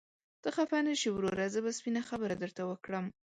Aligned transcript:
ته 0.41 0.49
خفه 0.55 0.79
نشې 0.87 1.09
وروره، 1.13 1.45
زه 1.53 1.59
به 1.65 1.71
سپينه 1.77 2.01
خبره 2.09 2.35
درته 2.41 2.61
وکړم. 2.65 3.05